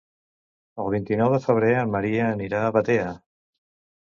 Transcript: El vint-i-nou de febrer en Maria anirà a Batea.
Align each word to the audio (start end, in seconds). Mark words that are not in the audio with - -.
El 0.83 0.87
vint-i-nou 0.93 1.29
de 1.33 1.39
febrer 1.43 1.69
en 1.83 1.93
Maria 1.97 2.25
anirà 2.31 2.63
a 2.63 2.73
Batea. 2.79 3.15